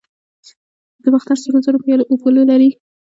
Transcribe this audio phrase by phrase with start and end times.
[1.01, 2.69] د باختر سرو زرو پیالې اپولو لري